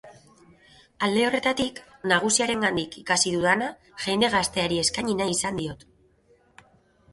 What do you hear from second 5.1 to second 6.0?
nahi izan diot.